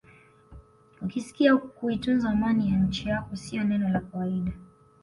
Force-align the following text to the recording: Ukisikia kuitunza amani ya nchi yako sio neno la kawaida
Ukisikia 1.01 1.57
kuitunza 1.57 2.29
amani 2.29 2.69
ya 2.71 2.79
nchi 2.79 3.09
yako 3.09 3.35
sio 3.35 3.63
neno 3.63 3.89
la 3.89 3.99
kawaida 3.99 4.51